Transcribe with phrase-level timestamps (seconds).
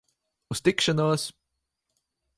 [0.53, 1.23] Uz tikšanos!